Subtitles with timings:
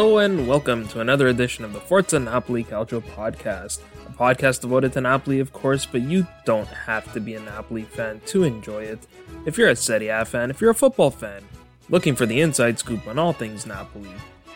[0.00, 3.80] Hello and welcome to another edition of the Forza Napoli Calcio podcast.
[4.08, 7.82] A podcast devoted to Napoli, of course, but you don't have to be a Napoli
[7.82, 9.06] fan to enjoy it.
[9.44, 11.42] If you're a Serie A fan, if you're a football fan,
[11.90, 14.08] looking for the inside scoop on all things Napoli,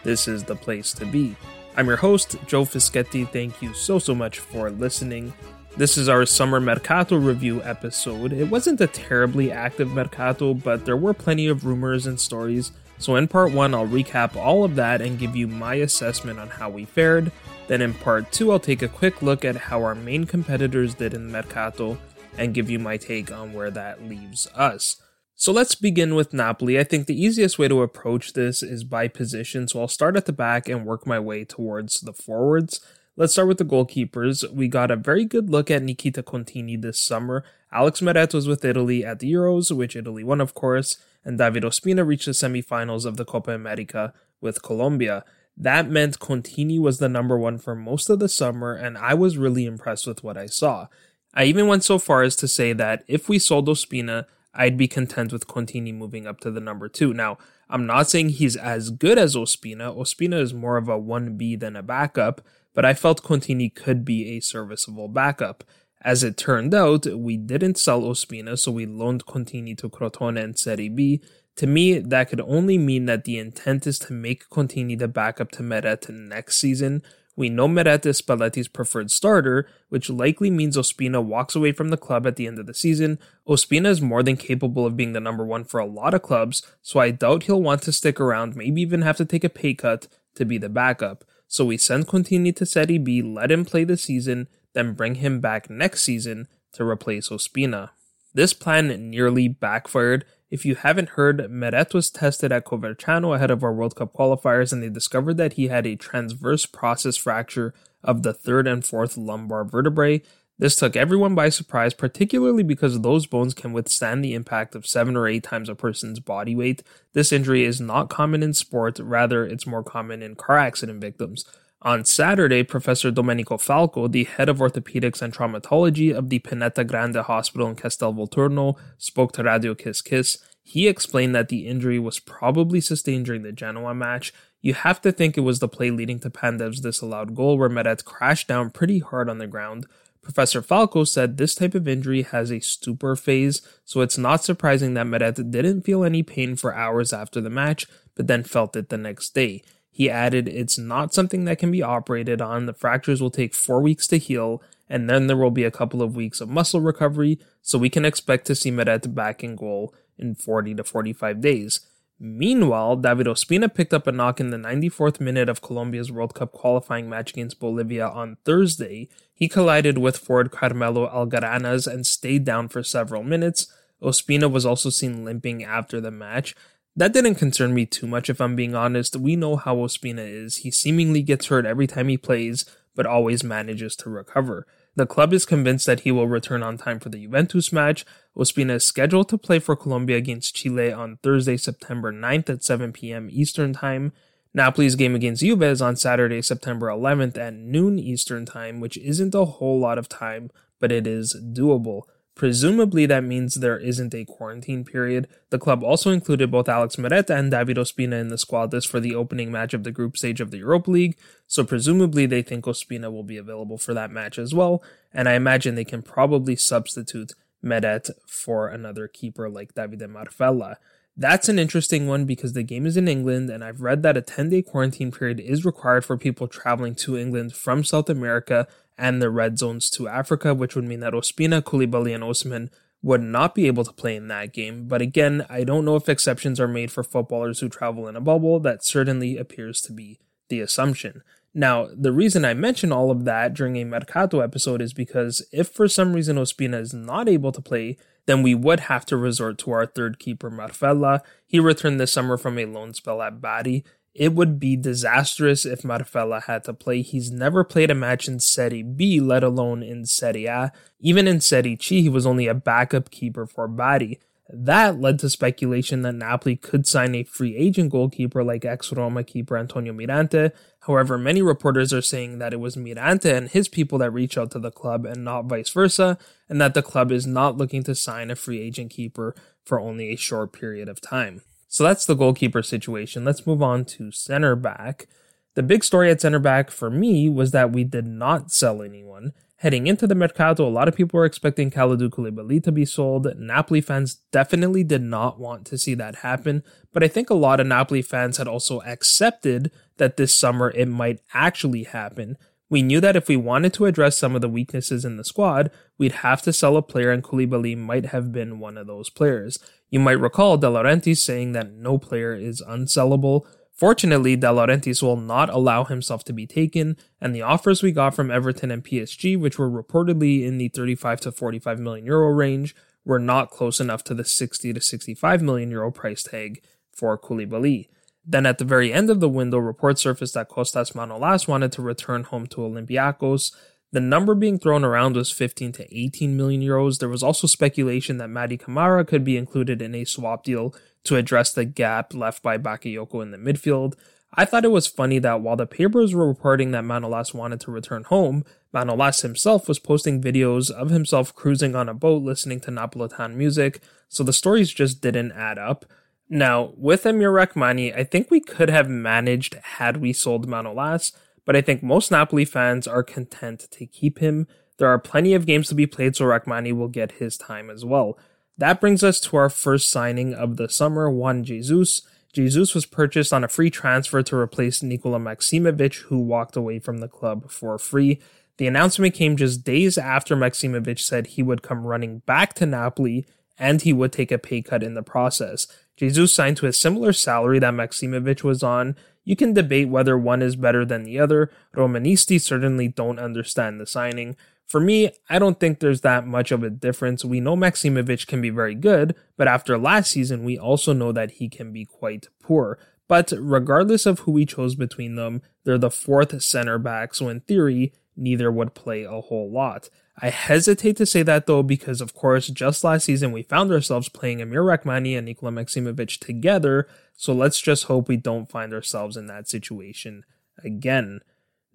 [0.03, 1.37] this is the place to be.
[1.77, 3.29] I'm your host, Joe Fischetti.
[3.31, 5.35] Thank you so, so much for listening.
[5.77, 8.33] This is our summer Mercato review episode.
[8.33, 13.17] It wasn't a terribly active Mercato, but there were plenty of rumors and stories so,
[13.17, 16.71] in part one, I'll recap all of that and give you my assessment on how
[16.71, 17.33] we fared.
[17.67, 21.15] Then, in part two, I'll take a quick look at how our main competitors did
[21.15, 21.99] in Mercato
[22.39, 24.97] and give you my take on where that leaves us.
[25.35, 26.79] So, let's begin with Napoli.
[26.79, 30.27] I think the easiest way to approach this is by position, so I'll start at
[30.27, 32.81] the back and work my way towards the forwards.
[33.17, 34.51] Let's start with the goalkeepers.
[34.53, 37.45] We got a very good look at Nikita Contini this summer.
[37.73, 41.63] Alex Meret was with Italy at the Euros, which Italy won, of course and David
[41.63, 45.25] Ospina reached the semifinals of the Copa America with Colombia.
[45.57, 49.39] That meant Contini was the number one for most of the summer, and I was
[49.39, 50.89] really impressed with what I saw.
[51.33, 54.87] I even went so far as to say that if we sold Ospina, I'd be
[54.87, 57.15] content with Contini moving up to the number two.
[57.15, 59.97] Now, I'm not saying he's as good as Ospina.
[59.97, 62.41] Ospina is more of a 1B than a backup,
[62.75, 65.65] but I felt Contini could be a serviceable backup.
[66.03, 70.59] As it turned out, we didn't sell Ospina, so we loaned Contini to Crotone and
[70.59, 71.23] Serie B.
[71.57, 75.51] To me, that could only mean that the intent is to make Contini the backup
[75.53, 77.03] to Meret next season.
[77.37, 81.97] We know Meret is Spalletti's preferred starter, which likely means Ospina walks away from the
[81.97, 83.19] club at the end of the season.
[83.49, 86.63] Ospina is more than capable of being the number one for a lot of clubs,
[86.83, 89.75] so I doubt he'll want to stick around, maybe even have to take a pay
[89.75, 91.25] cut to be the backup.
[91.49, 95.41] So we send Contini to Serie B, let him play the season, then bring him
[95.41, 97.91] back next season to replace Ospina.
[98.35, 100.25] This plan nearly backfired.
[100.51, 104.73] If you haven't heard, Meret was tested at Coverciano ahead of our World Cup qualifiers
[104.73, 107.73] and they discovered that he had a transverse process fracture
[108.03, 110.23] of the third and fourth lumbar vertebrae.
[110.59, 115.17] This took everyone by surprise, particularly because those bones can withstand the impact of seven
[115.17, 116.83] or eight times a person's body weight.
[117.13, 121.45] This injury is not common in sport, rather, it's more common in car accident victims.
[121.83, 127.17] On Saturday, Professor Domenico Falco, the head of orthopedics and traumatology of the Pineta Grande
[127.17, 130.39] Hospital in Castelvolturno, spoke to Radio Kiss Kiss.
[130.63, 134.33] He explained that the injury was probably sustained during the Genoa match.
[134.63, 138.07] You have to think it was the play leading to Pandev's disallowed goal where Meret
[138.07, 139.87] crashed down pretty hard on the ground.
[140.25, 144.95] Professor Falco said this type of injury has a stupor phase, so it's not surprising
[144.95, 147.87] that Meret didn't feel any pain for hours after the match,
[148.17, 149.63] but then felt it the next day.
[149.91, 152.67] He added, It's not something that can be operated on.
[152.67, 156.03] The fractures will take four weeks to heal, and then there will be a couple
[156.03, 159.95] of weeks of muscle recovery, so we can expect to see Meret back in goal
[160.19, 161.81] in 40 to 45 days.
[162.19, 166.53] Meanwhile, David Ospina picked up a knock in the 94th minute of Colombia's World Cup
[166.53, 169.09] qualifying match against Bolivia on Thursday.
[169.35, 173.67] He collided with forward Carmelo Algarañaz and stayed down for several minutes.
[174.03, 176.55] Ospina was also seen limping after the match,
[176.97, 179.17] that didn't concern me too much if I'm being honest.
[179.17, 180.59] We know how Ospina is.
[180.59, 182.65] He seemingly gets hurt every time he plays,
[182.95, 184.67] but always manages to recover.
[184.97, 188.05] The club is convinced that he will return on time for the Juventus match.
[188.37, 192.93] Ospina is scheduled to play for Colombia against Chile on Thursday, September 9th at 7
[192.93, 193.29] p.m.
[193.31, 194.13] Eastern Time.
[194.57, 199.35] Napoli's game against Juve is on Saturday, September 11th at noon Eastern Time, which isn't
[199.35, 202.03] a whole lot of time, but it is doable.
[202.35, 205.29] Presumably, that means there isn't a quarantine period.
[205.51, 208.99] The club also included both Alex Mureta and David Ospina in the squad list for
[208.99, 211.17] the opening match of the group stage of the Europa League,
[211.47, 214.83] so presumably they think Ospina will be available for that match as well,
[215.13, 217.33] and I imagine they can probably substitute
[217.63, 220.77] Meret for another keeper like Davide Marfella.
[221.17, 224.23] That's an interesting one because the game is in England, and I've read that a
[224.23, 228.67] 10 day quarantine period is required for people traveling to England from South America
[228.97, 232.71] and the red zones to Africa, which would mean that Ospina, Koulibaly, and Osimhen
[233.03, 234.89] would not be able to play in that game.
[234.89, 238.21] But again, I don't know if exceptions are made for footballers who travel in a
[238.21, 238.61] bubble.
[238.61, 241.23] That certainly appears to be the assumption.
[241.53, 245.69] Now, the reason I mention all of that during a Mercato episode is because if
[245.69, 247.97] for some reason Ospina is not able to play,
[248.27, 251.21] then we would have to resort to our third keeper, Marfella.
[251.47, 253.85] He returned this summer from a loan spell at Bari.
[254.15, 257.03] It would be disastrous if Marfella had to play.
[257.03, 260.73] He's never played a match in Serie B, let alone in Serie A.
[261.01, 264.21] Even in Serie C, he was only a backup keeper for Bari.
[264.49, 269.25] That led to speculation that Napoli could sign a free agent goalkeeper like ex Roma
[269.25, 270.53] keeper Antonio Mirante.
[270.81, 274.51] However, many reporters are saying that it was Mirante and his people that reached out
[274.53, 276.19] to the club and not vice versa,
[276.49, 279.35] and that the club is not looking to sign a free agent keeper
[279.65, 281.41] for only a short period of time.
[281.75, 283.25] So that's the goalkeeper situation.
[283.25, 285.09] Let's move on to center back.
[285.55, 289.33] The big story at center back for me was that we did not sell anyone.
[289.57, 293.27] Heading into the Mercato, a lot of people were expecting Kalidou Koulibaly to be sold.
[293.37, 296.63] Napoli fans definitely did not want to see that happen,
[296.93, 300.87] but I think a lot of Napoli fans had also accepted that this summer it
[300.87, 302.39] might actually happen.
[302.71, 305.71] We knew that if we wanted to address some of the weaknesses in the squad,
[305.99, 309.59] we'd have to sell a player, and Koulibaly might have been one of those players.
[309.91, 313.47] You might recall De Laurentiis saying that no player is unsellable.
[313.71, 318.15] Fortunately, De Laurentiis will not allow himself to be taken, and the offers we got
[318.15, 322.75] from Everton and PSG, which were reportedly in the 35 to 45 million euro range,
[323.05, 326.63] were not close enough to the 60 to 65 million euro price tag
[326.93, 327.89] for Koulibaly.
[328.27, 331.83] Then at the very end of the window, reports surfaced that Costas Manolas wanted to
[331.83, 333.51] return home to Olympiacos,
[333.95, 336.99] the number being thrown around was 15 to 18 million euros.
[336.99, 340.75] There was also speculation that Mady Camara could be included in a swap deal
[341.05, 343.95] to address the gap left by Bakayoko in the midfield.
[344.35, 347.71] I thought it was funny that while the papers were reporting that Manolas wanted to
[347.71, 348.45] return home,
[348.75, 353.81] Manolas himself was posting videos of himself cruising on a boat listening to Napolitan music,
[354.09, 355.85] so the stories just didn't add up.
[356.29, 361.13] Now, with Emir Rrahmani, I think we could have managed had we sold Manolas,
[361.45, 364.47] but I think most Napoli fans are content to keep him.
[364.79, 367.85] There are plenty of games to be played, so Rrahmani will get his time as
[367.85, 368.19] well.
[368.57, 372.03] That brings us to our first signing of the summer, Juan Jesus.
[372.33, 376.99] Jesus was purchased on a free transfer to replace Nikola Maksimovic, who walked away from
[376.99, 378.21] the club for free.
[378.57, 383.27] The announcement came just days after Maksimovic said he would come running back to Napoli
[383.59, 385.67] and he would take a pay cut in the process.
[385.97, 390.43] Jesus signed to a similar salary that Maksimovic was on, you can debate whether one
[390.43, 391.51] is better than the other.
[391.75, 394.37] Romanisti certainly don't understand the signing.
[394.67, 397.25] For me, I don't think there's that much of a difference.
[397.25, 401.33] We know Maksimovic can be very good, but after last season, we also know that
[401.33, 402.79] he can be quite poor.
[403.07, 407.41] But regardless of who we chose between them, they're the fourth center back, so in
[407.41, 409.91] theory, neither would play a whole lot.
[410.21, 414.09] I hesitate to say that though, because of course, just last season we found ourselves
[414.09, 419.17] playing Emir Rrahmani and Nikola Maksimovic together, so let's just hope we don't find ourselves
[419.17, 420.25] in that situation
[420.63, 421.21] again.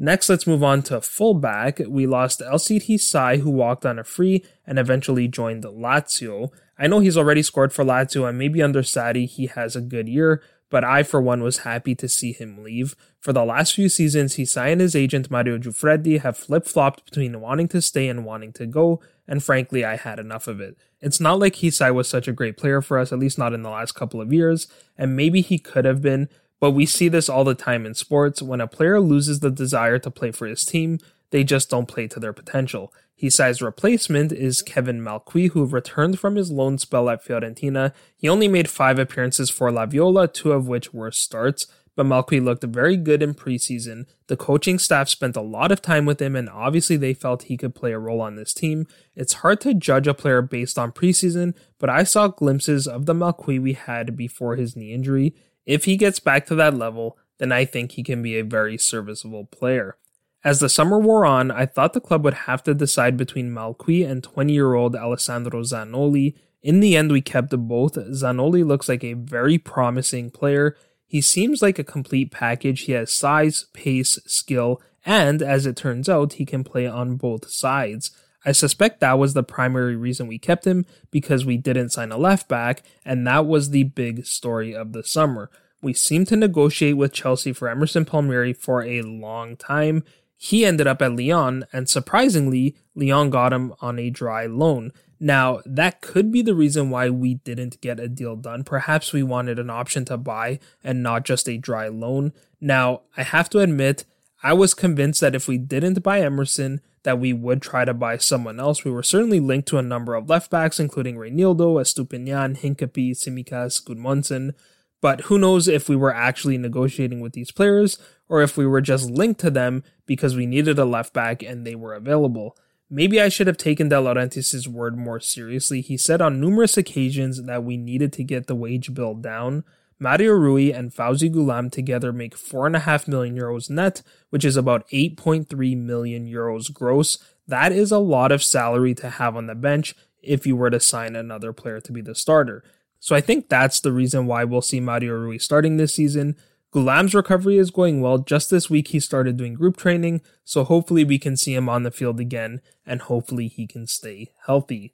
[0.01, 1.81] Next, let's move on to fullback.
[1.85, 6.51] We lost Elseid Hysaj, who walked on a free and eventually joined Lazio.
[6.77, 10.07] I know he's already scored for Lazio, and maybe under Sarri he has a good
[10.07, 12.95] year, but I, for one, was happy to see him leave.
[13.19, 17.41] For the last few seasons, he and his agent Mario Giuffredi have flip flopped between
[17.41, 20.77] wanting to stay and wanting to go, and frankly, I had enough of it.
[21.01, 23.63] It's not like Hysaj was such a great player for us, at least not in
[23.63, 27.29] the last couple of years, and maybe he could have been, but we see this
[27.29, 28.41] all the time in sports.
[28.41, 30.99] When a player loses the desire to play for his team,
[31.31, 32.93] they just don't play to their potential.
[33.21, 37.93] Hysaj's replacement is Kevin Malcuit, who returned from his loan spell at Fiorentina.
[38.15, 41.67] He only made five appearances for La Viola, two of which were starts,
[41.97, 44.05] but Malcuit looked very good in preseason.
[44.27, 47.57] The coaching staff spent a lot of time with him, and obviously they felt he
[47.57, 48.87] could play a role on this team.
[49.17, 53.13] It's hard to judge a player based on preseason, but I saw glimpses of the
[53.13, 55.35] Malcuit we had before his knee injury.
[55.65, 58.77] If he gets back to that level, then I think he can be a very
[58.77, 59.97] serviceable player.
[60.43, 64.09] As the summer wore on, I thought the club would have to decide between Malcuit
[64.09, 66.35] and 20 year old Alessandro Zanoli.
[66.61, 67.95] In the end, we kept both.
[67.95, 70.77] Zanoli looks like a very promising player.
[71.05, 72.81] He seems like a complete package.
[72.81, 77.49] He has size, pace, skill, and as it turns out, he can play on both
[77.49, 78.11] sides.
[78.45, 82.17] I suspect that was the primary reason we kept him because we didn't sign a
[82.17, 85.49] left back, and that was the big story of the summer.
[85.81, 90.03] We seemed to negotiate with Chelsea for Emerson Palmieri for a long time.
[90.41, 94.93] He ended up at Lyon, and surprisingly, Lyon got him on a dry loan.
[95.19, 98.63] Now, that could be the reason why we didn't get a deal done.
[98.63, 102.31] Perhaps we wanted an option to buy and not just a dry loan.
[102.61, 104.05] Now, I have to admit,
[104.41, 108.15] I was convinced that if we didn't buy Emerson, that we would try to buy
[108.15, 108.85] someone else.
[108.85, 113.83] We were certainly linked to a number of left backs, including Reinildo, Estupiñan, Hincapie, Tsimikas,
[113.83, 114.53] Gudmundsson.
[115.01, 117.97] But who knows if we were actually negotiating with these players
[118.29, 121.65] or if we were just linked to them because we needed a left back and
[121.65, 122.55] they were available.
[122.89, 125.81] Maybe I should have taken De Laurentiis' word more seriously.
[125.81, 129.63] He said on numerous occasions that we needed to get the wage bill down.
[129.99, 135.77] Mario Rui and Fauzi Ghoulam together make 4.5 million euros net, which is about 8.3
[135.77, 137.17] million euros gross.
[137.47, 140.79] That is a lot of salary to have on the bench if you were to
[140.79, 142.63] sign another player to be the starter.
[142.99, 146.35] So I think that's the reason why we'll see Mario Rui starting this season.
[146.71, 148.19] Ghoulam's recovery is going well.
[148.19, 151.83] Just this week, he started doing group training, so hopefully we can see him on
[151.83, 154.93] the field again, and hopefully he can stay healthy.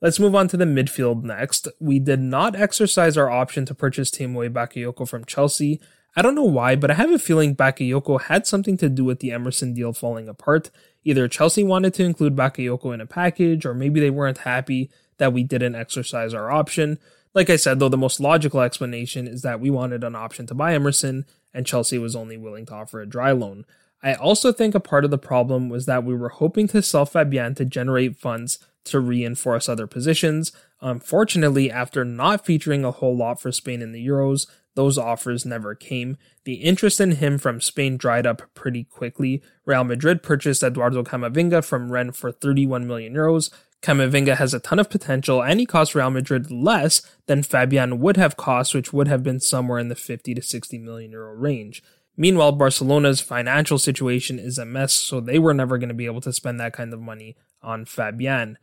[0.00, 1.68] Let's move on to the midfield next.
[1.80, 5.80] We did not exercise our option to purchase Tiémoué Bakayoko from Chelsea.
[6.16, 9.20] I don't know why, but I have a feeling Bakayoko had something to do with
[9.20, 10.70] the Emerson deal falling apart.
[11.04, 15.32] Either Chelsea wanted to include Bakayoko in a package, or maybe they weren't happy that
[15.32, 16.98] we didn't exercise our option.
[17.34, 20.54] Like I said, though, the most logical explanation is that we wanted an option to
[20.54, 23.66] buy Emerson, and Chelsea was only willing to offer a dry loan.
[24.02, 27.06] I also think a part of the problem was that we were hoping to sell
[27.06, 30.52] Fabian to generate funds to reinforce other positions.
[30.80, 35.74] Unfortunately, after not featuring a whole lot for Spain in the Euros, those offers never
[35.74, 36.16] came.
[36.44, 39.42] The interest in him from Spain dried up pretty quickly.
[39.64, 43.50] Real Madrid purchased Eduardo Camavinga from Rennes for 31 million euros,
[43.84, 48.16] Camavinga has a ton of potential and he costs Real Madrid less than Fabian would
[48.16, 51.82] have cost, which would have been somewhere in the 50 to 60 million euro range.
[52.16, 56.22] Meanwhile, Barcelona's financial situation is a mess, so they were never going to be able
[56.22, 58.56] to spend that kind of money on Fabian.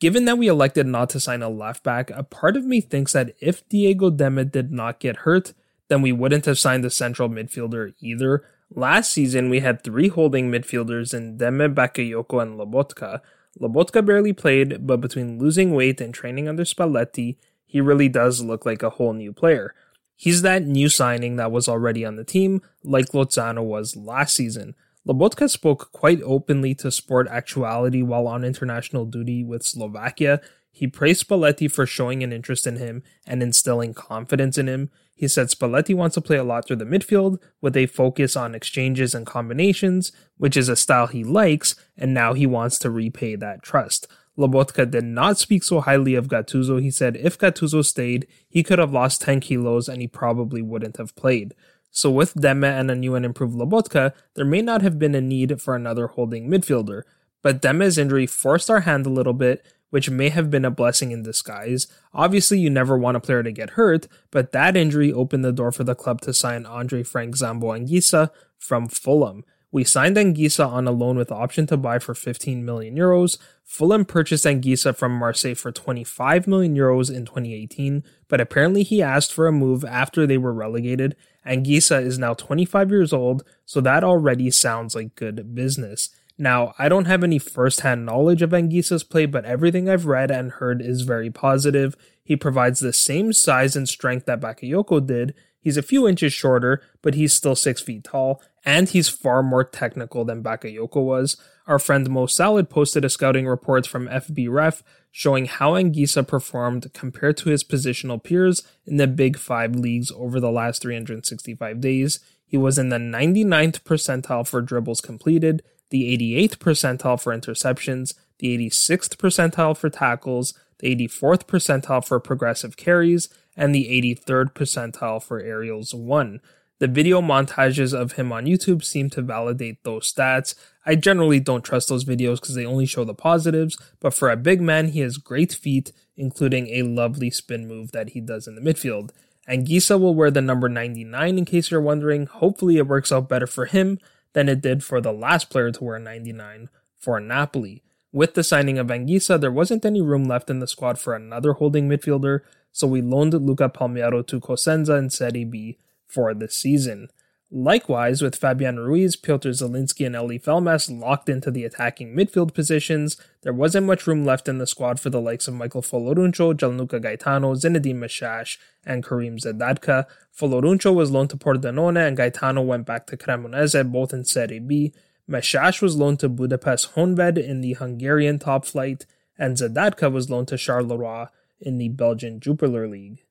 [0.00, 3.14] Given that we elected not to sign a left back, a part of me thinks
[3.14, 5.54] that if Diego Demme did not get hurt,
[5.88, 8.44] then we wouldn't have signed the central midfielder either.
[8.70, 13.20] Last season, we had three holding midfielders in Demme, Bakayoko, and Lobotka.
[13.60, 17.36] Lobotka barely played, but between losing weight and training under Spalletti,
[17.66, 19.74] he really does look like a whole new player.
[20.16, 24.74] He's that new signing that was already on the team, like Lozano was last season.
[25.06, 30.40] Lobotka spoke quite openly to Sport Aktuality while on international duty with Slovakia.
[30.70, 34.90] He praised Spalletti for showing an interest in him and instilling confidence in him.
[35.18, 38.54] He said Spalletti wants to play a lot through the midfield with a focus on
[38.54, 43.34] exchanges and combinations, which is a style he likes, and now he wants to repay
[43.34, 44.06] that trust.
[44.38, 46.80] Lobotka did not speak so highly of Gattuso.
[46.80, 50.98] He said if Gattuso stayed, he could have lost 10 kilos and he probably wouldn't
[50.98, 51.52] have played.
[51.90, 55.20] So with Demme and a new and improved Lobotka, there may not have been a
[55.20, 57.02] need for another holding midfielder.
[57.42, 61.10] But Demme's injury forced our hand a little bit, which may have been a blessing
[61.10, 61.86] in disguise.
[62.12, 65.72] Obviously, you never want a player to get hurt, but that injury opened the door
[65.72, 69.44] for the club to sign Andre Frank Zambo Anguissa from Fulham.
[69.70, 73.36] We signed Anguissa on a loan with option to buy for 15 million euros.
[73.64, 79.32] Fulham purchased Anguissa from Marseille for 25 million euros in 2018, but apparently he asked
[79.32, 81.16] for a move after they were relegated.
[81.46, 86.08] Anguissa is now 25 years old, so that already sounds like good business.
[86.38, 90.52] Now, I don't have any first-hand knowledge of Anguissa's play, but everything I've read and
[90.52, 91.96] heard is very positive.
[92.22, 95.34] He provides the same size and strength that Bakayoko did.
[95.60, 99.64] He's a few inches shorter, but he's still 6 feet tall, and he's far more
[99.64, 101.36] technical than Bakayoko was.
[101.66, 107.36] Our friend Mo Salad posted a scouting report from FBref showing how Anguissa performed compared
[107.38, 112.20] to his positional peers in the Big Five leagues over the last 365 days.
[112.46, 118.56] He was in the 99th percentile for dribbles completed, the 88th percentile for interceptions, the
[118.56, 123.86] 86th percentile for tackles, the 84th percentile for progressive carries, and the
[124.26, 126.40] 83rd percentile for aerials 1.
[126.78, 130.54] The video montages of him on YouTube seem to validate those stats.
[130.86, 134.36] I generally don't trust those videos because they only show the positives, but for a
[134.36, 138.54] big man, he has great feet, including a lovely spin move that he does in
[138.54, 139.10] the midfield.
[139.48, 142.26] Anguissa will wear the number 99 in case you're wondering.
[142.26, 143.98] Hopefully, it works out better for him
[144.38, 147.82] than it did for the last player to wear 99 for Napoli.
[148.12, 151.54] With the signing of Anguissa, there wasn't any room left in the squad for another
[151.54, 157.08] holding midfielder, so we loaned Luca Palmiero to Cosenza in Serie B for the season.
[157.50, 163.16] Likewise, with Fabian Ruiz, Piotr Zielinski, and Eljif Elmas locked into the attacking midfield positions,
[163.40, 167.00] there wasn't much room left in the squad for the likes of Michael Folorunsho, Gianluca
[167.00, 170.04] Gaetano, Zinedine Machach, and Karim Zedadka.
[170.38, 174.92] Folorunsho was loaned to Pordenone, and Gaetano went back to Cremonese, both in Serie B.
[175.26, 179.06] Machach was loaned to Budapest Honved in the Hungarian top flight,
[179.38, 181.28] and Zedadka was loaned to Charleroi
[181.60, 183.24] in the Belgian Jupiler League.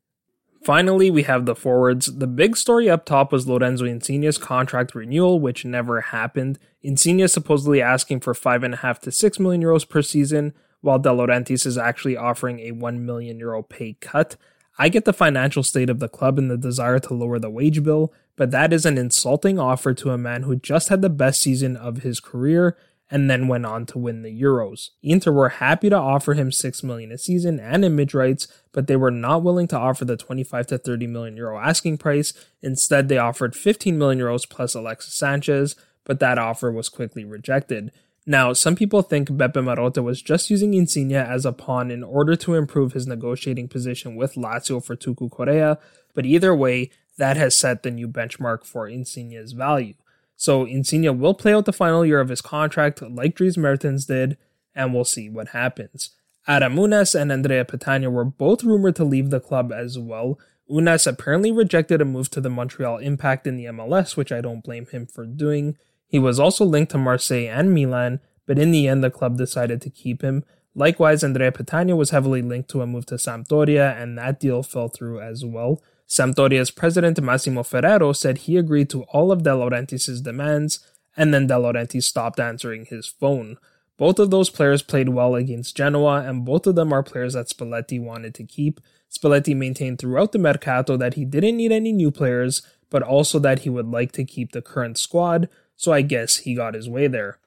[0.63, 2.07] Finally, we have the forwards.
[2.07, 6.59] The big story up top was Lorenzo Insigne's contract renewal, which never happened.
[6.81, 11.77] Insigne supposedly asking for 5.5 to 6 million euros per season, while De Laurentiis is
[11.77, 14.35] actually offering a 1 million euro pay cut.
[14.79, 17.83] I get the financial state of the club and the desire to lower the wage
[17.83, 21.41] bill, but that is an insulting offer to a man who just had the best
[21.41, 22.77] season of his career
[23.09, 24.89] and then went on to win the Euros.
[25.01, 28.95] Inter were happy to offer him 6 million a season and image rights, but they
[28.95, 32.33] were not willing to offer the 25 to 30 million euro asking price.
[32.61, 37.91] Instead, they offered 15 million euros plus Alexis Sanchez, but that offer was quickly rejected.
[38.29, 42.35] Now, some people think Beppe Marotta was just using Insigne as a pawn in order
[42.35, 45.79] to improve his negotiating position with Lazio for Tucu Correa,
[46.13, 49.93] but either way, that has set the new benchmark for Insigne's value.
[50.37, 54.37] So Insigne will play out the final year of his contract like Dries Mertens did,
[54.75, 56.11] and we'll see what happens.
[56.47, 60.39] Adam Ounas and Andrea Petagna were both rumored to leave the club as well.
[60.69, 64.63] Ounas apparently rejected a move to the Montreal Impact in the MLS, which I don't
[64.63, 65.75] blame him for doing.
[66.07, 69.81] He was also linked to Marseille and Milan, but in the end the club decided
[69.81, 70.45] to keep him.
[70.75, 74.87] Likewise, Andrea Petagna was heavily linked to a move to Sampdoria, and that deal fell
[74.87, 75.81] through as well.
[76.07, 80.79] Sampdoria's president Massimo Ferrero said he agreed to all of De Laurentiis' demands,
[81.17, 83.57] and then De Laurentiis stopped answering his phone.
[83.97, 87.49] Both of those players played well against Genoa, and both of them are players that
[87.49, 88.79] Spalletti wanted to keep.
[89.11, 93.59] Spalletti maintained throughout the Mercato that he didn't need any new players, but also that
[93.59, 97.07] he would like to keep the current squad, so I guess he got his way
[97.07, 97.37] there.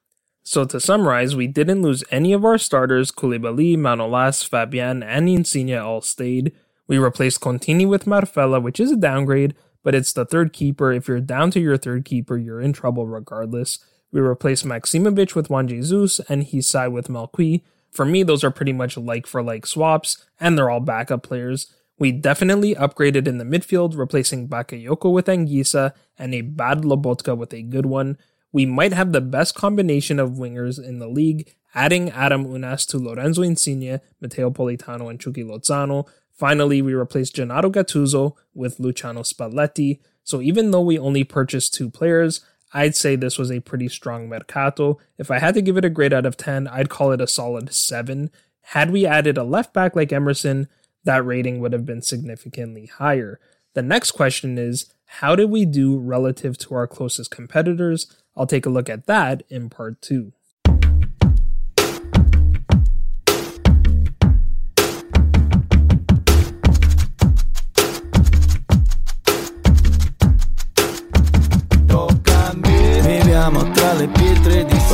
[0.43, 5.77] So to summarize, we didn't lose any of our starters, Koulibaly, Manolas, Fabian, and Insigne
[5.77, 6.53] all stayed.
[6.91, 9.55] We replaced Contini with Marfella, which is a downgrade,
[9.85, 10.91] but it's the third keeper.
[10.93, 13.79] If you're down to your third keeper, you're in trouble regardless.
[14.11, 17.63] We replaced Maksimovic with Juan Jesus and Hysaj with Malcuit.
[17.93, 21.73] For me, those are pretty much like for like swaps, and they're all backup players.
[21.97, 27.55] We definitely upgraded in the midfield, replacing Bakayoko with Anguissa and a bad Lobotka with
[27.55, 28.19] a good one.
[28.51, 32.99] We might have the best combination of wingers in the league, adding Adam Ounas to
[32.99, 36.09] Lorenzo Insigne, Matteo Politano, and Chucky Lozano,
[36.41, 40.01] Finally, we replaced Gennaro Gattuso with Luciano Spalletti.
[40.25, 42.41] So even though we only purchased two players,
[42.73, 44.99] I'd say this was a pretty strong mercato.
[45.19, 47.27] If I had to give it a grade out of 10, I'd call it a
[47.27, 48.31] solid 7.
[48.63, 50.67] Had we added a left back like Emerson,
[51.05, 53.39] that rating would have been significantly higher.
[53.75, 58.17] The next question is how did we do relative to our closest competitors?
[58.35, 60.33] I'll take a look at that in part 2.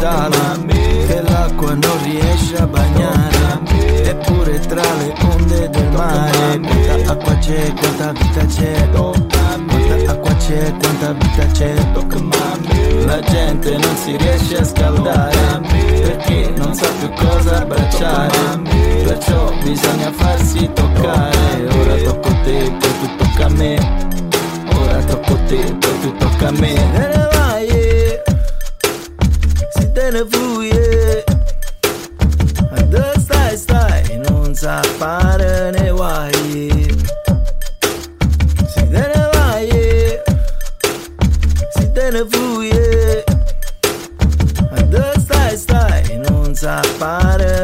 [0.07, 0.67] Sale
[1.09, 3.61] che l'acqua non riesce a bagnare.
[4.05, 8.89] Eppure tra le onde del mare quanta acqua c'è, quanta vita c'è.
[8.91, 11.75] Quanta acqua c'è, quanta vita c'è.
[13.05, 15.61] La gente non si riesce a scaldare
[16.03, 18.39] perché non sa più cosa abbracciare.
[19.05, 21.67] Perciò bisogna farsi toccare.
[21.81, 23.75] Ora tocco te, poi tu tocca a me.
[24.81, 27.06] Ora tocco te, poi tu tocca a me
[30.17, 31.25] ne fuie
[32.89, 35.71] Dă stai, stai, nu-ți apară
[38.69, 39.05] Si de
[41.79, 42.25] Si de
[44.89, 47.57] Dă stai, stai, nu-ți apară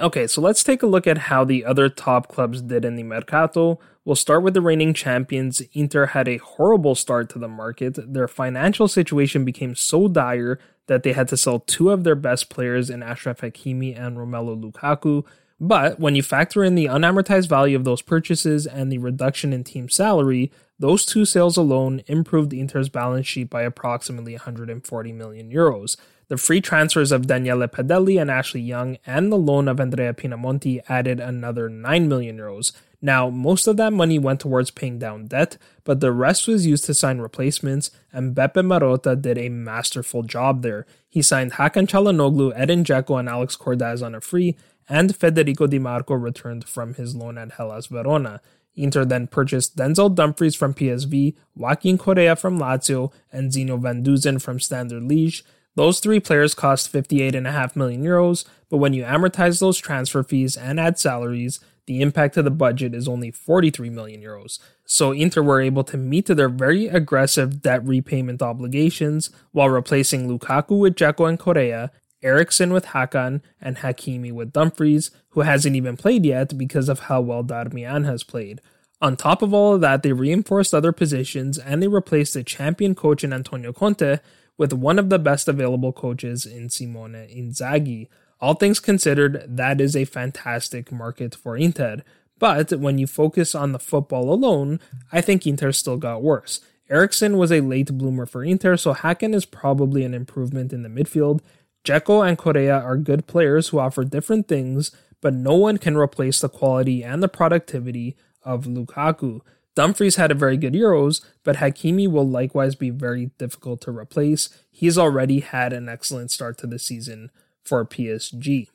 [0.00, 3.02] Okay, so let's take a look at how the other top clubs did in the
[3.02, 3.78] Mercato.
[4.08, 5.60] We'll start with the reigning champions.
[5.74, 7.98] Inter had a horrible start to the market.
[8.10, 12.48] Their financial situation became so dire that they had to sell two of their best
[12.48, 15.26] players in Achraf Hakimi and Romelu Lukaku.
[15.60, 19.62] But when you factor in the unamortized value of those purchases and the reduction in
[19.62, 25.98] team salary, those two sales alone improved Inter's balance sheet by approximately 140 million euros.
[26.28, 30.80] The free transfers of Daniele Padelli and Ashley Young and the loan of Andrea Pinamonti
[30.88, 32.72] added another 9 million euros.
[33.00, 36.84] Now, most of that money went towards paying down debt, but the rest was used
[36.86, 40.84] to sign replacements, and Beppe Marotta did a masterful job there.
[41.08, 44.56] He signed Hakan Calhanoglu, Edin Dzeko, and Alex Cordaz on a free,
[44.88, 48.40] and Federico Di Marco returned from his loan at Hellas Verona.
[48.74, 54.58] Inter then purchased Denzel Dumfries from PSV, Joaquin Correa from Lazio, and Zinho Vanheusden from
[54.60, 55.42] Standard Liège.
[55.74, 60.80] Those three players cost 58.5 million euros, but when you amortize those transfer fees and
[60.80, 64.58] add salaries, the impact of the budget is only 43 million euros.
[64.84, 70.78] So Inter were able to meet their very aggressive debt repayment obligations while replacing Lukaku
[70.78, 71.90] with Dzeko and Correa,
[72.22, 77.22] Eriksen with Hakan, and Hakimi with Dumfries, who hasn't even played yet because of how
[77.22, 78.60] well Darmian has played.
[79.00, 82.94] On top of all of that, they reinforced other positions and they replaced the champion
[82.94, 84.18] coach in Antonio Conte
[84.58, 88.08] with one of the best available coaches in Simone Inzaghi.
[88.40, 92.02] All things considered, that is a fantastic market for Inter.
[92.38, 94.78] But when you focus on the football alone,
[95.10, 96.60] I think Inter still got worse.
[96.88, 100.88] Eriksen was a late bloomer for Inter, so Hakan is probably an improvement in the
[100.88, 101.40] midfield.
[101.84, 106.40] Dzeko and Correa are good players who offer different things, but no one can replace
[106.40, 109.40] the quality and the productivity of Lukaku.
[109.74, 114.48] Dumfries had a very good Euros, but Hakimi will likewise be very difficult to replace.
[114.70, 117.30] He's already had an excellent start to the season
[117.68, 118.68] for PSG.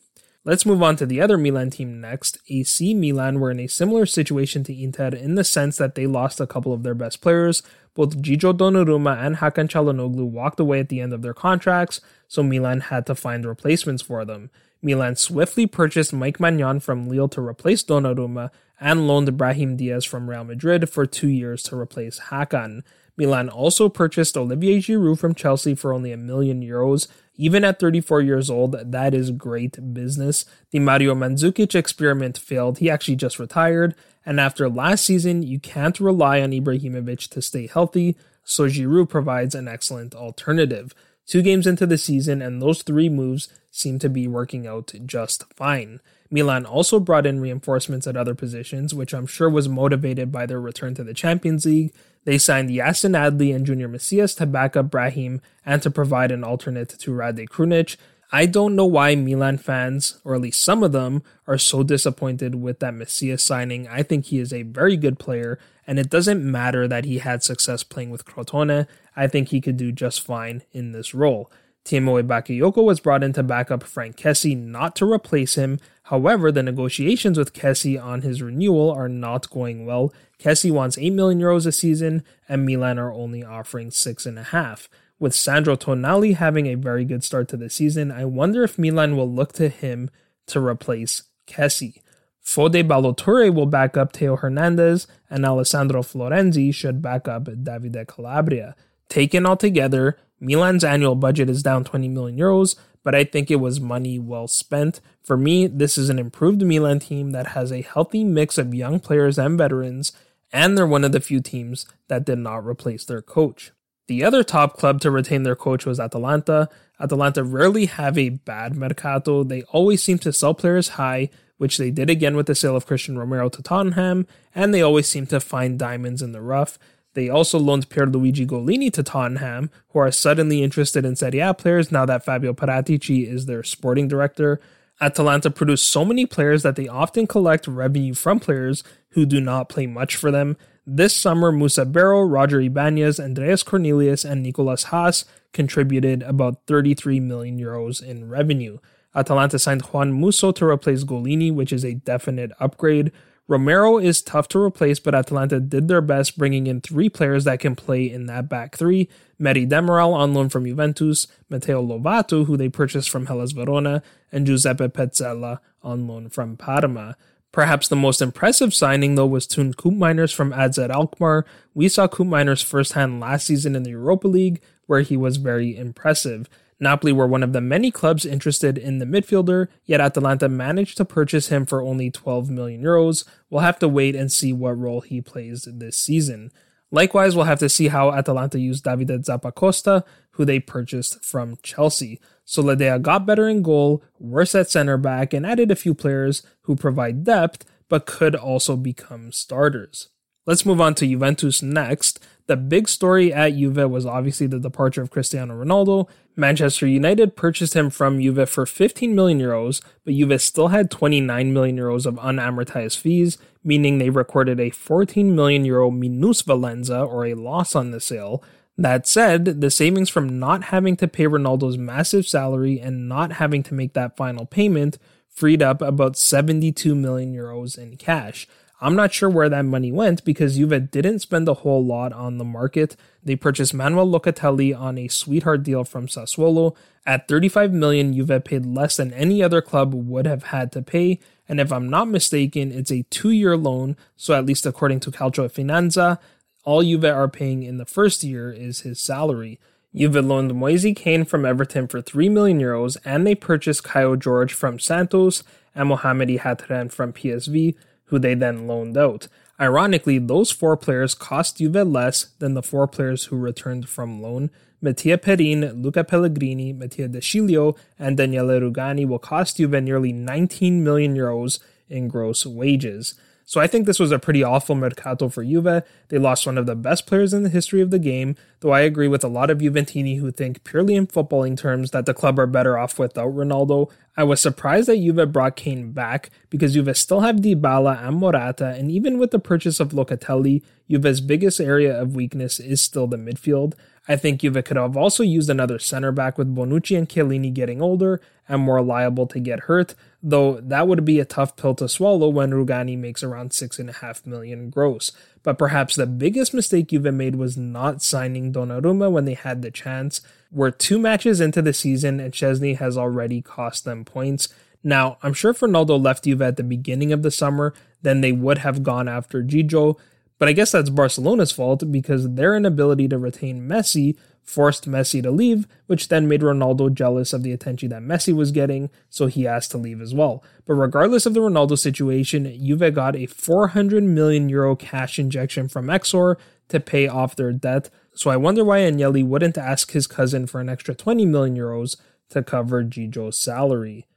[0.45, 2.38] Let's move on to the other Milan team next.
[2.49, 6.41] AC Milan were in a similar situation to Inter in the sense that they lost
[6.41, 7.63] a couple of their best players.
[7.95, 12.43] Both Gigio Donnarumma and Hakan Calhanoglu walked away at the end of their contracts, so
[12.43, 14.49] Milan had to find replacements for them.
[14.82, 18.49] Milan swiftly purchased Mike Maignan from Lille to replace Donnarumma
[18.82, 22.84] and loaned Brahim Diaz from Real Madrid for two years to replace Hakan.
[23.17, 27.08] Milan also purchased Olivier Giroud from Chelsea for only a million euros.
[27.36, 30.45] Even at 34 years old, that is great business.
[30.71, 32.80] The Mario Mandzukic experiment failed.
[32.80, 33.95] He actually just retired.
[34.26, 39.56] And after last season, you can't rely on Ibrahimovic to stay healthy, so Giroud provides
[39.56, 40.93] an excellent alternative.
[41.26, 45.52] Two games into the season, and those three moves seem to be working out just
[45.54, 45.99] fine.
[46.33, 50.59] Milan also brought in reinforcements at other positions, which I'm sure was motivated by their
[50.59, 51.93] return to the Champions League.
[52.25, 56.43] They signed Yacine Adli and Junior Messias to back up Brahim and to provide an
[56.43, 57.97] alternate to Rade Krunic.
[58.31, 62.55] I don't know why Milan fans, or at least some of them, are so disappointed
[62.55, 63.87] with that Messias signing.
[63.87, 67.43] I think he is a very good player, and it doesn't matter that he had
[67.43, 68.87] success playing with Crotone.
[69.15, 71.51] I think he could do just fine in this role.
[71.85, 75.79] Tiémoué Bakayoko was brought in to back up Frank Kessie, not to replace him.
[76.03, 80.13] However, the negotiations with Kessie on his renewal are not going well.
[80.39, 84.87] Kessie wants 8 million euros a season, and Milan are only offering 6.5.
[85.19, 89.15] With Sandro Tonali having a very good start to the season, I wonder if Milan
[89.15, 90.09] will look to him
[90.47, 92.01] to replace Kessie.
[92.45, 98.75] Fode Ballo-Touré will back up Theo Hernandez, and Alessandro Florenzi should back up Davide Calabria.
[99.07, 103.58] Taken all together, Milan's annual budget is down 20 million euros, but I think it
[103.58, 104.99] was money well spent.
[105.23, 108.99] For me, this is an improved Milan team that has a healthy mix of young
[108.99, 110.12] players and veterans,
[110.51, 113.71] and they're one of the few teams that did not replace their coach.
[114.08, 116.69] The other top club to retain their coach was Atalanta.
[116.99, 119.43] Atalanta rarely have a bad mercato.
[119.43, 122.86] They always seem to sell players high, which they did again with the sale of
[122.86, 126.77] Christian Romero to Tottenham, and they always seem to find diamonds in the rough.
[127.13, 131.91] They also loaned Pierluigi Gollini to Tottenham, who are suddenly interested in Serie A players
[131.91, 134.60] now that Fabio Paratici is their sporting director.
[135.02, 139.69] Atalanta produce so many players that they often collect revenue from players who do not
[139.69, 140.58] play much for them.
[140.86, 147.60] This summer, Musa Barrow, Roger Ibanez, Andreas Cornelius, and Nicolas Haas contributed about 33 million
[147.60, 148.80] euros in revenue.
[149.15, 153.12] Atalanta signed Juan Musso to replace Gollini, which is a definite upgrade.
[153.47, 157.60] Romero is tough to replace, but Atalanta did their best bringing in three players that
[157.60, 159.10] can play in that back three.
[159.39, 164.01] Merih Demiral on loan from Juventus, Matteo Lovato, who they purchased from Hellas Verona,
[164.32, 167.17] and Giuseppe Pezzella on loan from Parma.
[167.51, 171.45] Perhaps the most impressive signing, though, was Teun Koopmeiners from AZ Alkmaar.
[171.73, 176.49] We saw Koopmeiners firsthand last season in the Europa League, where he was very impressive.
[176.83, 181.05] Napoli were one of the many clubs interested in the midfielder, yet Atalanta managed to
[181.05, 183.25] purchase him for only 12 million euros.
[183.49, 186.51] We'll have to wait and see what role he plays this season.
[186.91, 192.19] Likewise, we'll have to see how Atalanta used Davide Zappacosta, who they purchased from Chelsea.
[192.45, 196.75] Soldea got better in goal, worse at center back, and added a few players who
[196.75, 200.09] provide depth but could also become starters.
[200.45, 202.19] Let's move on to Juventus next.
[202.47, 206.10] The big story at Juve was obviously the departure of Cristiano Ronaldo.
[206.36, 211.53] Manchester United purchased him from Juve for 15 million euros, but Juve still had 29
[211.53, 217.36] million euros of unamortized fees, meaning they recorded a 14 million euro minusvalenza or a
[217.36, 218.43] loss on the sale.
[218.77, 223.63] That said, the savings from not having to pay Ronaldo's massive salary and not having
[223.63, 224.97] to make that final payment
[225.29, 228.47] freed up about 72 million euros in cash.
[228.83, 232.37] I'm not sure where that money went because Juve didn't spend a whole lot on
[232.37, 232.97] the market.
[233.23, 236.75] They purchased Manuel Locatelli on a sweetheart deal from Sassuolo.
[237.05, 241.19] At 35 million, Juve paid less than any other club would have had to pay.
[241.47, 243.95] And if I'm not mistaken, it's a two year loan.
[244.17, 246.19] So, at least according to Calcio Finanza,
[246.65, 249.61] all Juve are paying in the first year is his salary.
[249.95, 254.53] Juve loaned Moise Kean from Everton for 3 million euros, and they purchased Kaio Jorge
[254.53, 255.43] from Santos
[255.73, 257.75] and Mohamed Ihattaren from PSV,
[258.13, 259.28] who they then loaned out.
[259.60, 264.52] Ironically, those four players cost Juve less than the four players who returned from loan.
[264.82, 270.84] Mattia Perin, Luca Pellegrini, Mattia De Sciglio, and Daniele Rugani will cost Juve nearly 19
[270.84, 273.15] million euros in gross wages.
[273.45, 275.84] So I think this was a pretty awful mercato for Juve.
[276.08, 278.82] They lost one of the best players in the history of the game, though I
[278.82, 282.39] agree with a lot of Juventini who think purely in footballing terms that the club
[282.39, 283.91] are better off without Ronaldo.
[284.15, 288.67] I was surprised that Juve brought Kean back because Juve still have Dybala and Morata,
[288.77, 293.17] and even with the purchase of Locatelli, Juve's biggest area of weakness is still the
[293.17, 293.73] midfield.
[294.08, 297.82] I think Juve could have also used another center back with Bonucci and Chiellini getting
[297.82, 301.89] older and more liable to get hurt, though that would be a tough pill to
[301.89, 305.12] swallow when Rugani makes around 6.5 million gross.
[305.43, 309.69] But perhaps the biggest mistake Juve made was not signing Donnarumma when they had the
[309.69, 310.21] chance.
[310.49, 314.47] We're two matches into the season and Szczesny has already cost them points.
[314.81, 318.31] Now, I'm sure if Ronaldo left Juve at the beginning of the summer, then they
[318.31, 319.97] would have gone after Gigio,
[320.39, 325.32] but I guess that's Barcelona's fault because their inability to retain Messi forced Messi to
[325.32, 329.47] leave, which then made Ronaldo jealous of the attention that Messi was getting, so he
[329.47, 330.43] asked to leave as well.
[330.65, 335.88] But regardless of the Ronaldo situation, Juve got a 400 million euro cash injection from
[335.88, 336.36] Exor
[336.69, 337.89] to pay off their debt.
[338.13, 341.97] So I wonder why Agnelli wouldn't ask his cousin for an extra 20 million euros
[342.29, 344.08] to cover Gigio's salary.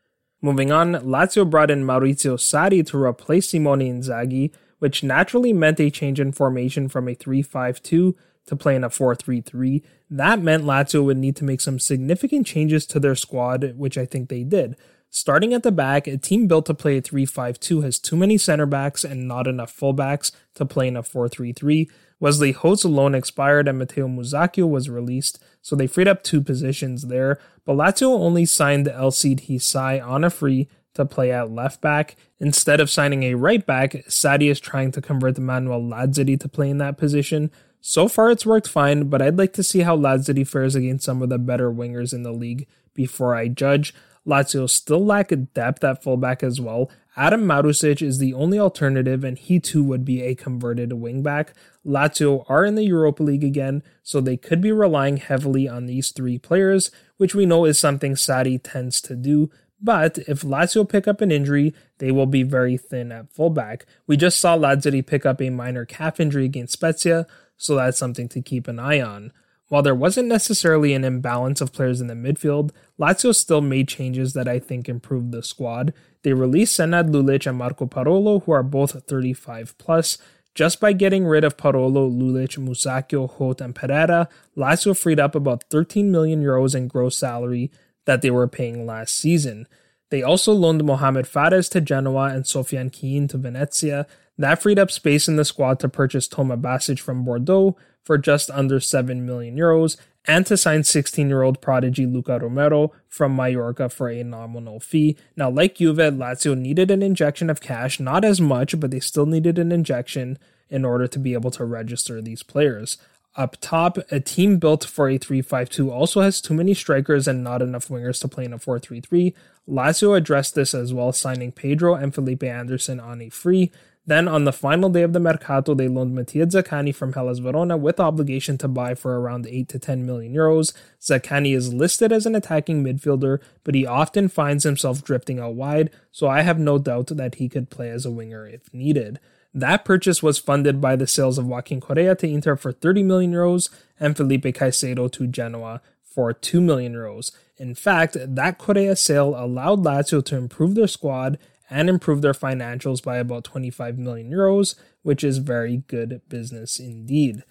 [0.43, 5.91] Moving on, Lazio brought in Maurizio Sarri to replace Simone Inzaghi, which naturally meant a
[5.91, 9.83] change in formation from a 3 5 2 to play in a 4 3 3.
[10.11, 14.07] That meant Lazio would need to make some significant changes to their squad, which I
[14.07, 14.77] think they did.
[15.11, 18.17] Starting at the back, a team built to play a 3 5 2 has too
[18.17, 21.91] many center backs and not enough fullbacks to play in a 4 3 3.
[22.19, 27.03] Wesley Hoedt's alone expired and Matteo Musacchio was released, so they freed up two positions
[27.03, 27.39] there.
[27.65, 32.17] But Lazio only signed Elseid Hysaj on a free to play at left back.
[32.39, 36.71] Instead of signing a right back, Sarri is trying to convert Manuel Lazzari to play
[36.71, 37.51] in that position.
[37.89, 41.23] So far, it's worked fine, but I'd like to see how Lazzari fares against some
[41.23, 43.95] of the better wingers in the league before I judge.
[44.27, 46.91] Lazio still lack depth at fullback as well.
[47.17, 51.51] Adam Marusic is the only alternative, and he too would be a converted wingback.
[51.87, 56.11] Lazio are in the Europa League again, so they could be relying heavily on these
[56.11, 59.49] three players, which we know is something Sarri tends to do.
[59.81, 63.87] But if Lazio pick up an injury, they will be very thin at fullback.
[64.09, 68.29] We just saw Lazzari pick up a minor calf injury against Spezia, so that's something
[68.29, 69.33] to keep an eye on.
[69.69, 74.33] While there wasn't necessarily an imbalance of players in the midfield, Lazio still made changes
[74.35, 75.93] that I think improved the squad.
[76.23, 80.19] They released Senad Lulic and Marco Parolo, who are both 35 plus.
[80.55, 85.65] Just by getting rid of Parolo, Lulic, Musacchio, Hoedt, and Pereira, Lazio freed up about
[85.69, 87.71] 13 million euros in gross salary
[88.07, 89.67] that they were paying last season.
[90.11, 94.07] They also loaned Mohamed Fares to Genoa and Sofian Kiyine to Venezia.
[94.39, 98.51] That freed up space in the squad to purchase Toma Basic from Bordeaux for just
[98.51, 99.97] under 7 million euros
[100.27, 105.17] and to sign 16 year old prodigy Luca Romero from Mallorca for a nominal fee.
[105.37, 109.27] Now, like Juve, Lazio needed an injection of cash, not as much, but they still
[109.27, 112.99] needed an injection in order to be able to register these players.
[113.37, 117.61] Up top, a team built for a 3-5-2 also has too many strikers and not
[117.61, 119.35] enough wingers to play in a 4-3-3.
[119.69, 123.71] Lazio addressed this as well, signing Pedro and Felipe Anderson on a free.
[124.09, 127.77] Then, on the final day of the Mercato, they loaned Mattia Zaccagni from Hellas Verona
[127.77, 130.73] with obligation to buy for around 8 to 10 million euros.
[131.01, 135.91] Zaccagni is listed as an attacking midfielder, but he often finds himself drifting out wide,
[136.13, 139.19] so I have no doubt that he could play as a winger if needed.
[139.53, 143.33] That purchase was funded by the sales of Joaquin Correa to Inter for 30 million
[143.33, 147.33] euros and Felipe Caicedo to Genoa for 2 million euros.
[147.57, 153.03] In fact, that Correa sale allowed Lazio to improve their squad and improve their financials
[153.03, 157.43] by about 25 million euros, which is very good business indeed.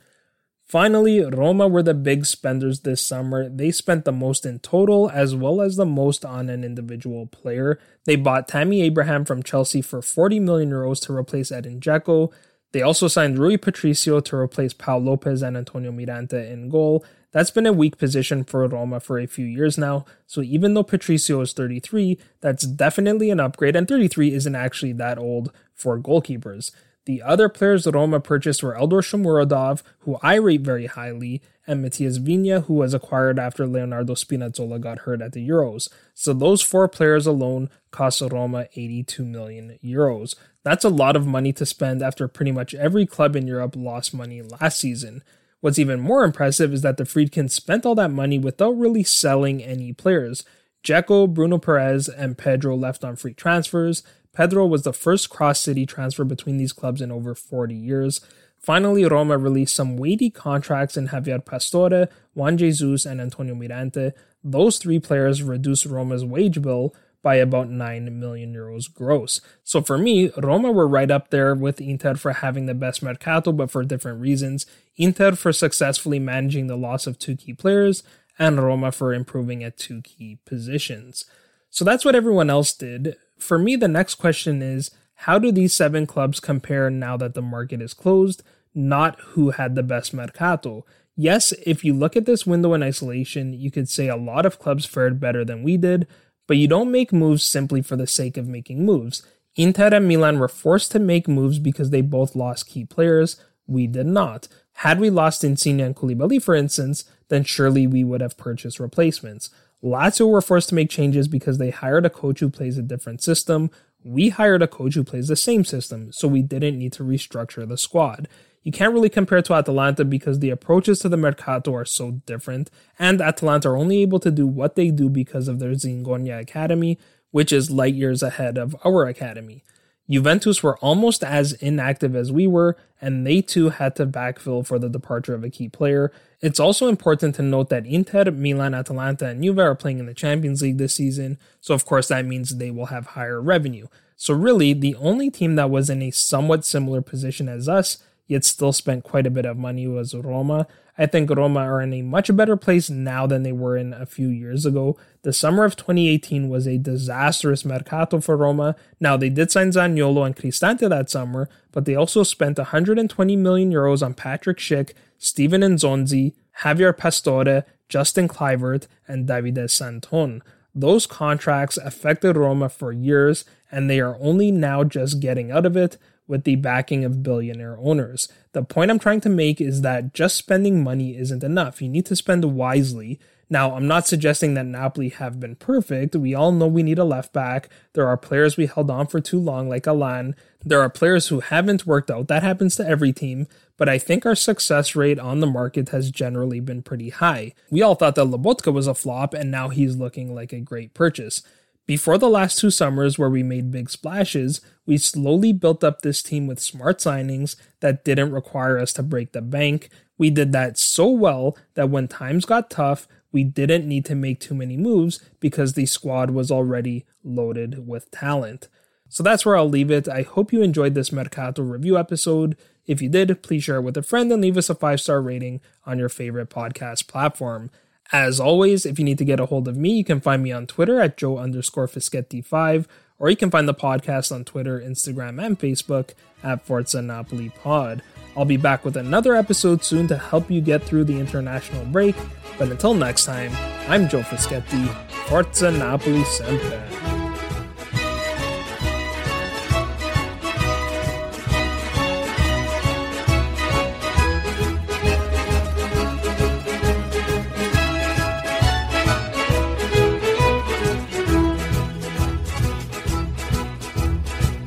[0.66, 3.48] Finally, Roma were the big spenders this summer.
[3.48, 7.80] They spent the most in total as well as the most on an individual player.
[8.06, 12.32] They bought Tammy Abraham from Chelsea for 40 million euros to replace Edin Dzeko.
[12.72, 17.06] They also signed Rui Patricio to replace Pau Lopez and Antonio Mirante in goal.
[17.36, 20.84] That's been a weak position for Roma for a few years now, so even though
[20.84, 26.72] Patricio is 33, that's definitely an upgrade, and 33 isn't actually that old for goalkeepers.
[27.04, 32.20] The other players Roma purchased were Eldor Shomurodov, who I rate very highly, and Matias
[32.20, 35.90] Viña, who was acquired after Leonardo Spinazzola got hurt at the Euros.
[36.14, 40.36] So those four players alone cost Roma 82 million euros.
[40.64, 44.14] That's a lot of money to spend after pretty much every club in Europe lost
[44.14, 45.22] money last season.
[45.62, 49.64] What's even more impressive is that the Friedkins spent all that money without really selling
[49.64, 50.44] any players.
[50.84, 54.04] Dzeko, Bruno Peres, and Pedro left on free transfers.
[54.34, 58.22] Pedro was the first cross city transfer between these clubs in over 40 years.
[58.60, 64.12] Finally, Roma released some weighty contracts in Javier Pastore, Juan Jesus, and Antonio Mirante.
[64.44, 69.42] Those three players reduced Roma's wage bill by about 9 million euros gross.
[69.64, 73.52] So for me, Roma were right up there with Inter for having the best mercato,
[73.52, 74.68] but for different reasons.
[74.96, 78.04] Inter for successfully managing the loss of two key players,
[78.38, 81.26] and Roma for improving at two key positions.
[81.72, 85.74] So that's what everyone else did for me, the next question is how do these
[85.74, 90.86] seven clubs compare now that the market is closed, not who had the best mercato?
[91.16, 94.60] Yes, if you look at this window in isolation, you could say a lot of
[94.60, 96.08] clubs fared better than we did,
[96.48, 99.26] but you don't make moves simply for the sake of making moves.
[99.56, 103.38] Inter and Milan were forced to make moves because they both lost key players.
[103.68, 104.48] We did not.
[104.80, 109.50] Had we lost Insigne and Koulibaly, for instance, then surely we would have purchased replacements.
[109.82, 113.24] Lazio were forced to make changes because they hired a coach who plays a different
[113.24, 113.72] system.
[114.04, 117.68] We hired a coach who plays the same system, so we didn't need to restructure
[117.68, 118.28] the squad.
[118.66, 122.72] You can't really compare to Atalanta because the approaches to the Mercato are so different,
[122.98, 126.98] and Atalanta are only able to do what they do because of their Zingonia Academy,
[127.30, 129.64] which is light years ahead of our academy.
[130.10, 134.80] Juventus were almost as inactive as we were, and they too had to backfill for
[134.80, 136.12] the departure of a key player.
[136.42, 140.16] It's also important to note that Inter, Milan, Atalanta, and Juve are playing in the
[140.16, 143.86] Champions League this season, so of course that means they will have higher revenue.
[144.16, 148.44] So, really, the only team that was in a somewhat similar position as us, yet
[148.44, 150.68] still spent quite a bit of money, was Roma.
[150.98, 154.06] I think Roma are in a much better place now than they were in a
[154.06, 154.98] few years ago.
[155.24, 158.76] The summer of 2018 was a disastrous mercato for Roma.
[159.00, 163.72] Now, they did sign Zaniolo and Cristante that summer, but they also spent 120 million
[163.72, 170.42] euros on Patrick Schick, Steven Nzonzi, Javier Pastore, Justin Kluivert, and Davide Santon.
[170.74, 175.76] Those contracts affected Roma for years, and they are only now just getting out of
[175.76, 178.28] it with the backing of billionaire owners.
[178.54, 181.82] The point I'm trying to make is that just spending money isn't enough.
[181.82, 183.20] You need to spend wisely.
[183.48, 186.16] Now, I'm not suggesting that Napoli have been perfect.
[186.16, 187.70] We all know we need a left back.
[187.94, 190.36] There are players we held on for too long, like Allan.
[190.64, 192.28] There are players who haven't worked out.
[192.28, 193.46] That happens to every team.
[193.78, 197.54] But I think our success rate on the market has generally been pretty high.
[197.70, 200.96] We all thought that Lobotka was a flop, and now he's looking like a great
[200.96, 201.44] purchase.
[201.86, 206.24] Before the last two summers where we made big splashes, we slowly built up this
[206.24, 209.90] team with smart signings that didn't require us to break the bank.
[210.18, 214.40] We did that so well that when times got tough, we didn't need to make
[214.40, 218.68] too many moves because the squad was already loaded with talent.
[219.10, 220.08] So that's where I'll leave it.
[220.08, 222.58] I hope you enjoyed this Mercato review episode.
[222.88, 225.22] If you did, please share it with a friend and leave us a five star
[225.22, 227.70] rating on your favorite podcast platform.
[228.12, 230.52] As always, if you need to get a hold of me, you can find me
[230.52, 232.86] on Twitter at Joe underscore Fischetti5,
[233.18, 236.12] or you can find the podcast on Twitter, Instagram, and Facebook
[236.44, 238.04] at Forza Napoli Pod.
[238.38, 242.16] I'll be back with another episode soon to help you get through the international break.
[242.58, 243.52] But until next time,
[243.90, 244.88] I'm Joe Fischetti.
[245.28, 247.15] Forza Napoli Sempre.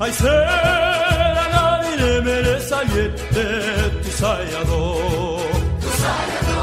[0.00, 3.46] Ai sera nani ne mere sagliette
[4.02, 4.80] ti sai ado
[5.80, 6.60] Tu sai ado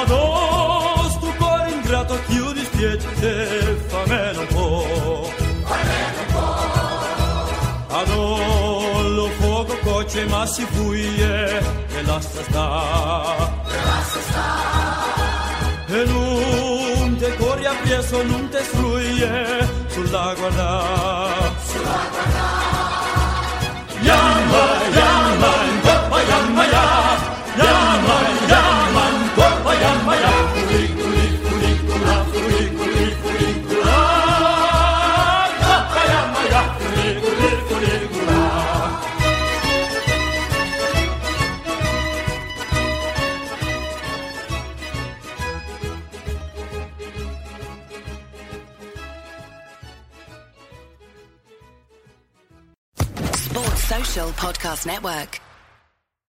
[0.00, 3.32] Ados tu cuore ingrato chiudi spiette
[3.88, 5.30] fa meno un po'
[5.68, 6.54] Fa meno un po'
[8.00, 8.22] Ado
[9.16, 11.58] lo fuoco coce ma si fuie
[11.96, 12.68] e la sta.
[13.68, 14.48] E la sta.
[15.86, 22.73] E non te corri appresso non te struie sulla guarda Yamma,
[54.14, 55.43] Podcast Network.